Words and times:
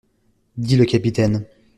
Dit 0.57 0.77
le 0.77 0.85
capitaine. 0.85 1.45